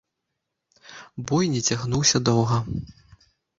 Бой 1.27 1.45
не 1.57 1.61
цягнуўся 1.69 2.25
доўга. 2.33 2.57